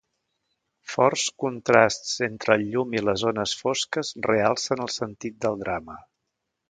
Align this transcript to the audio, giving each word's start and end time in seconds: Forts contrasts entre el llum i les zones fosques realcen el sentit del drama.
Forts 0.93 1.25
contrasts 1.43 2.15
entre 2.27 2.57
el 2.61 2.65
llum 2.71 2.95
i 2.99 3.03
les 3.05 3.21
zones 3.25 3.53
fosques 3.63 4.13
realcen 4.29 4.83
el 4.87 4.93
sentit 4.95 5.39
del 5.47 5.61
drama. 5.67 5.99